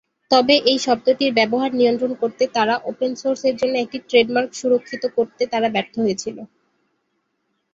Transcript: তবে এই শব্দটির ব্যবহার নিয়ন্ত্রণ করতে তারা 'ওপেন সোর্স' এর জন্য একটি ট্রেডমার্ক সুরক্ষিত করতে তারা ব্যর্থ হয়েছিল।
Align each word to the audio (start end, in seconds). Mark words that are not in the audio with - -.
তবে 0.31 0.55
এই 0.65 0.77
শব্দটির 0.85 1.31
ব্যবহার 1.39 1.71
নিয়ন্ত্রণ 1.79 2.11
করতে 2.21 2.43
তারা 2.55 2.75
'ওপেন 2.81 3.11
সোর্স' 3.21 3.45
এর 3.49 3.55
জন্য 3.61 3.75
একটি 3.79 3.97
ট্রেডমার্ক 4.09 4.49
সুরক্ষিত 4.59 5.03
করতে 5.17 5.43
তারা 5.53 5.67
ব্যর্থ 5.75 5.95
হয়েছিল। 6.03 6.37